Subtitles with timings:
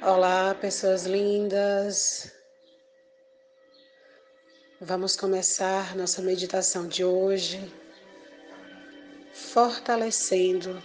[0.00, 2.32] Olá, pessoas lindas.
[4.80, 7.74] Vamos começar nossa meditação de hoje
[9.32, 10.80] fortalecendo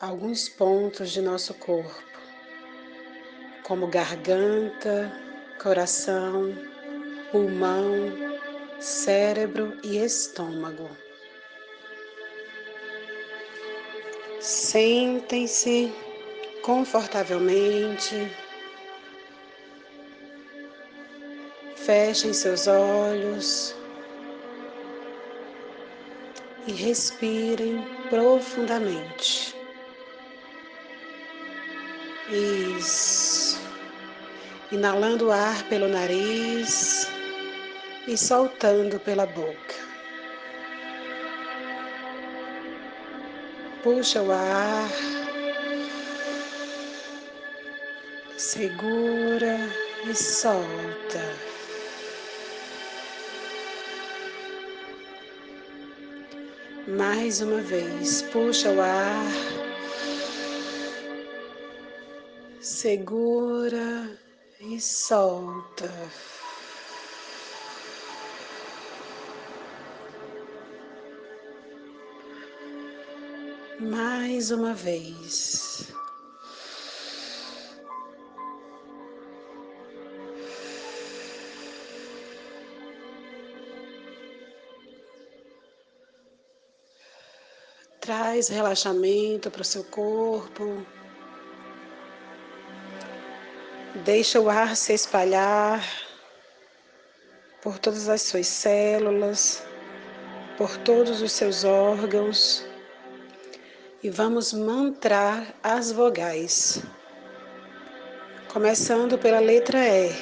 [0.00, 2.02] alguns pontos de nosso corpo,
[3.62, 5.12] como garganta,
[5.62, 6.52] coração,
[7.30, 8.10] pulmão,
[8.80, 10.90] cérebro e estômago.
[14.40, 16.11] Sentem-se
[16.62, 18.30] confortavelmente.
[21.76, 23.74] Fechem seus olhos
[26.66, 29.54] e respirem profundamente.
[32.30, 33.60] Isso.
[34.70, 37.08] Inalando o ar pelo nariz
[38.06, 39.74] e soltando pela boca.
[43.82, 44.88] Puxa o ar
[48.42, 49.56] segura
[50.04, 51.22] e solta.
[56.88, 59.26] Mais uma vez, puxa o ar,
[62.60, 64.18] segura
[64.60, 65.88] e solta.
[73.78, 75.92] Mais uma vez.
[88.14, 90.86] Traz relaxamento para o seu corpo.
[94.04, 95.82] Deixa o ar se espalhar
[97.62, 99.64] por todas as suas células,
[100.58, 102.66] por todos os seus órgãos.
[104.02, 106.82] E vamos mantrar as vogais.
[108.52, 110.12] Começando pela letra E.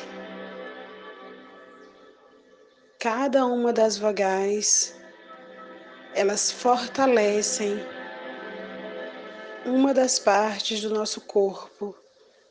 [3.00, 4.99] Cada uma das vogais
[6.15, 7.79] elas fortalecem
[9.65, 11.95] uma das partes do nosso corpo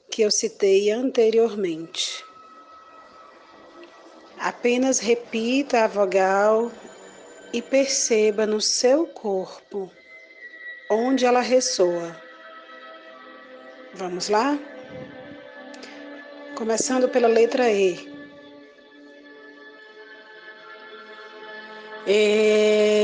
[0.09, 2.23] que eu citei anteriormente.
[4.37, 6.71] Apenas repita a vogal
[7.51, 9.91] e perceba no seu corpo
[10.89, 12.15] onde ela ressoa.
[13.93, 14.57] Vamos lá?
[16.55, 18.07] Começando pela letra E.
[22.07, 22.98] E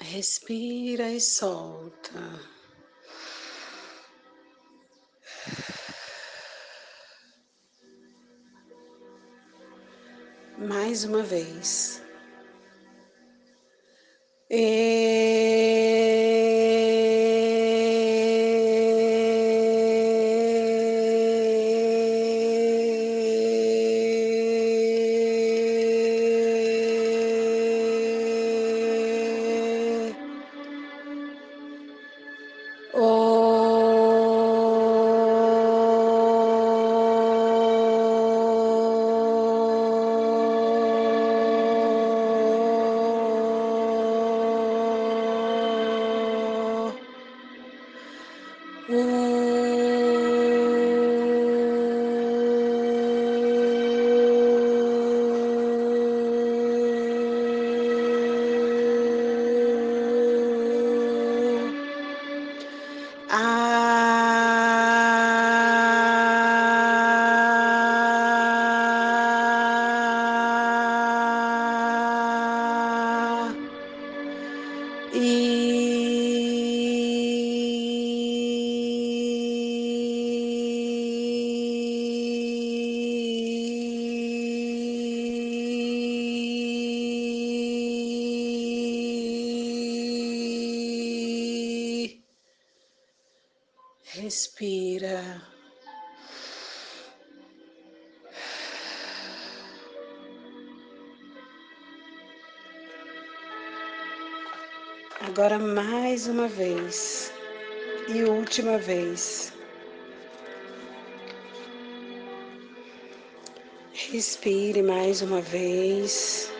[0.00, 2.59] Respira e solta.
[10.60, 12.02] Mais uma vez.
[14.50, 15.89] E...
[94.30, 95.42] Respira.
[105.22, 107.32] Agora mais uma vez
[108.06, 109.52] e última vez.
[113.92, 116.52] Respire mais uma vez.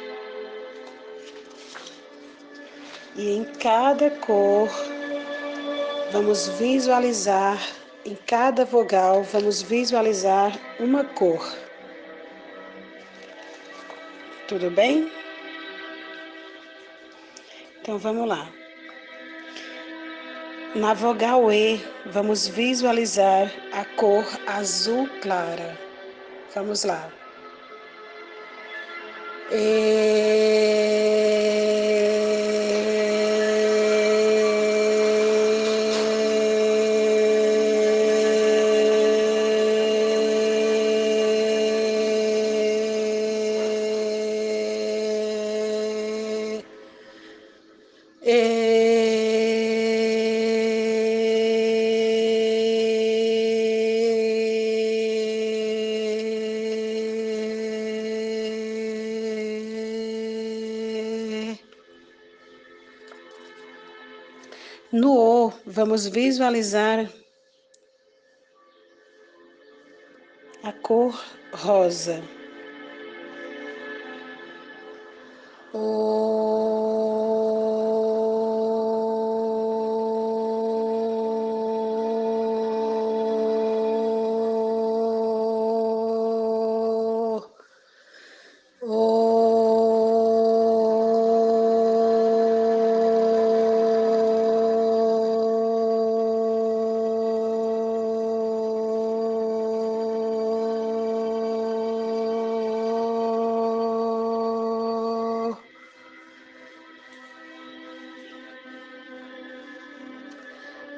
[3.14, 4.69] E em cada cor,
[6.12, 7.59] vamos visualizar,
[8.05, 11.45] em cada vogal, vamos visualizar uma cor.
[14.49, 15.11] Tudo bem?
[17.81, 18.49] Então vamos lá.
[20.75, 25.79] Na vogal E, vamos visualizar a cor azul clara.
[26.55, 27.11] Vamos lá.
[29.53, 30.50] E...
[64.93, 67.11] No O, vamos visualizar
[70.62, 71.19] a cor
[71.52, 72.23] rosa.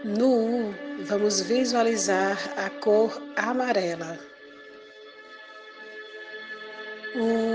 [0.04, 0.74] No 1,
[1.08, 4.18] vamos visualizar a cor amarela.
[7.14, 7.51] 1,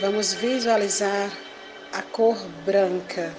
[0.00, 1.30] Vamos visualizar
[1.92, 2.36] a cor
[2.66, 3.32] branca.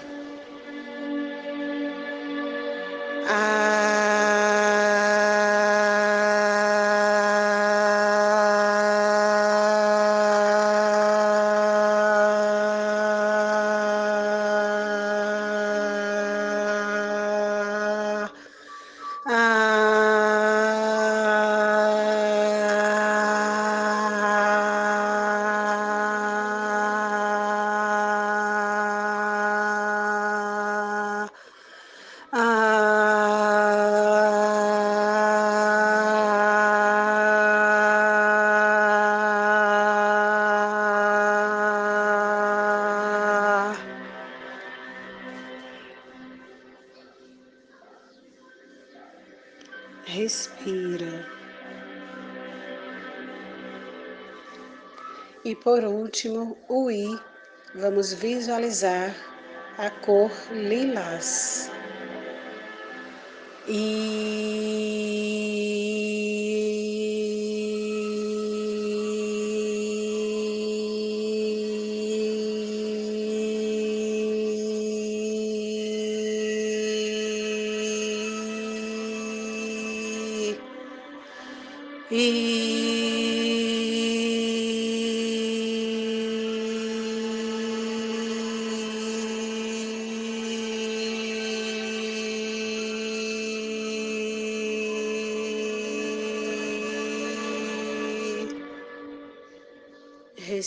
[3.27, 3.84] Ah,
[55.45, 57.19] E por último, o I,
[57.75, 59.15] vamos visualizar
[59.77, 61.69] a cor lilás.
[63.67, 64.25] E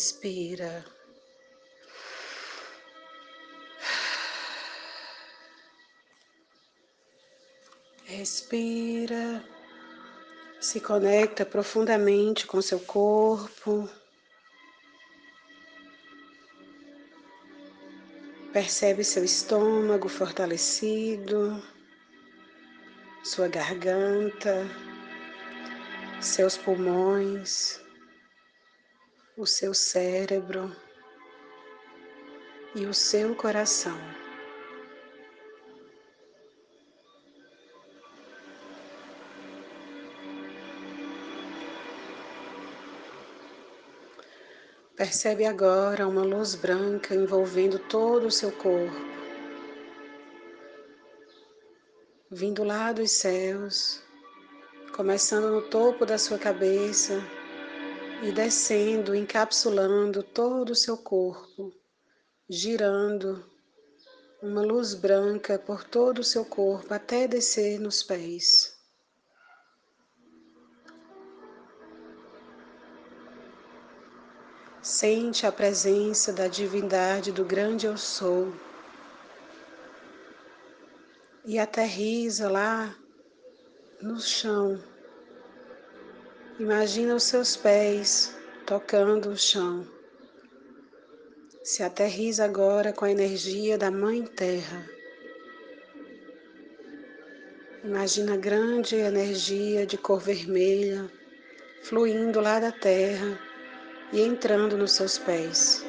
[0.08, 0.86] Respira.
[8.06, 9.44] Respira.
[10.58, 13.86] Se conecta profundamente com seu corpo.
[18.50, 21.62] Percebe seu estômago fortalecido,
[23.22, 24.66] sua garganta,
[26.18, 27.78] seus pulmões,
[29.38, 30.74] o seu cérebro
[32.74, 33.96] e o seu coração.
[44.96, 48.92] Percebe agora uma luz branca envolvendo todo o seu corpo,
[52.28, 54.02] vindo lá dos céus,
[54.92, 57.22] começando no topo da sua cabeça
[58.22, 61.72] e descendo, encapsulando todo o seu corpo,
[62.48, 63.44] girando
[64.42, 68.76] uma luz branca por todo o seu corpo até descer nos pés.
[74.82, 78.52] Sente a presença da divindade do grande Eu Sou
[81.44, 82.96] e aterriza lá
[84.00, 84.82] no chão.
[86.58, 88.34] Imagina os seus pés
[88.66, 89.86] tocando o chão.
[91.62, 94.84] Se aterriza agora com a energia da Mãe Terra.
[97.84, 101.08] Imagina grande energia de cor vermelha
[101.82, 103.38] fluindo lá da terra
[104.12, 105.84] e entrando nos seus pés,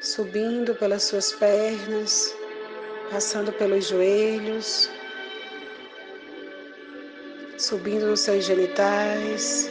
[0.00, 2.34] subindo pelas suas pernas,
[3.10, 4.90] passando pelos joelhos,
[7.62, 9.70] subindo nos seus genitais,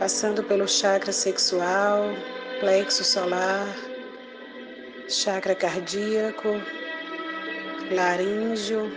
[0.00, 2.06] passando pelo chakra sexual,
[2.58, 3.68] plexo solar,
[5.08, 6.60] chakra cardíaco,
[7.92, 8.90] laríngeo,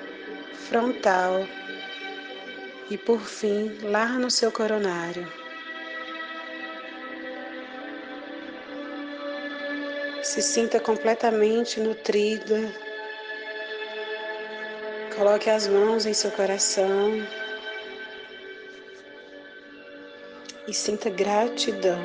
[0.68, 1.46] frontal
[2.90, 5.32] e por fim lá no seu coronário.
[10.24, 12.62] Se sinta completamente nutrida.
[15.16, 17.22] Coloque as mãos em seu coração
[20.68, 22.00] e sinta gratidão.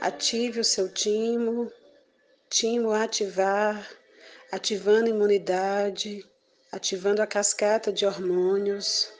[0.00, 1.70] Ative o seu timo,
[2.50, 3.88] timo ativar,
[4.50, 6.28] ativando imunidade,
[6.72, 9.12] ativando a cascata de hormônios.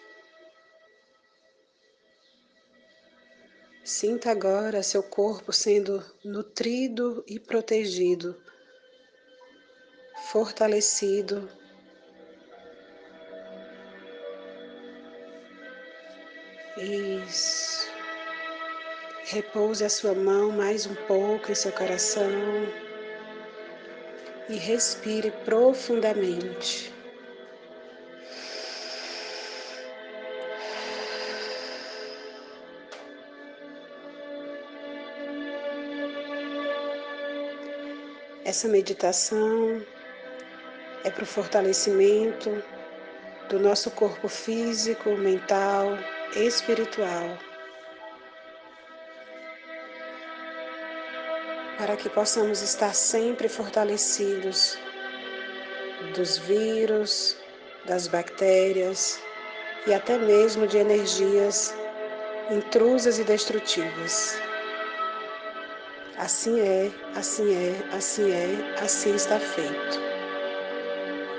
[3.85, 8.41] Sinta agora seu corpo sendo nutrido e protegido,
[10.31, 11.62] fortalecido.
[16.83, 17.89] Isso.
[19.27, 22.29] Repouse a sua mão mais um pouco em seu coração
[24.49, 26.93] e respire profundamente.
[38.45, 39.81] Essa meditação
[41.05, 42.51] é para o fortalecimento
[43.49, 45.97] do nosso corpo físico, mental,
[46.35, 47.39] espiritual.
[51.79, 54.79] Para que possamos estar sempre fortalecidos
[56.15, 57.37] dos vírus,
[57.87, 59.21] das bactérias
[59.87, 61.75] e até mesmo de energias
[62.51, 64.41] intrusas e destrutivas.
[66.19, 70.01] Assim é, assim é, assim é, assim está feito.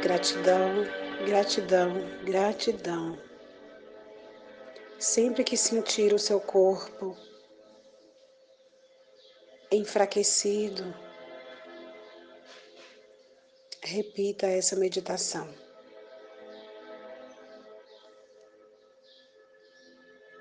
[0.01, 0.85] Gratidão,
[1.25, 3.17] gratidão, gratidão.
[5.03, 7.13] Sempre que sentir o seu corpo
[9.69, 10.95] enfraquecido,
[13.81, 15.53] repita essa meditação.